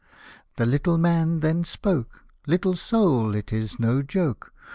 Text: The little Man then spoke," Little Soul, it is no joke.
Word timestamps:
The 0.55 0.65
little 0.65 0.97
Man 0.97 1.41
then 1.41 1.63
spoke," 1.63 2.21
Little 2.47 2.75
Soul, 2.75 3.35
it 3.35 3.53
is 3.53 3.77
no 3.79 4.01
joke. 4.01 4.51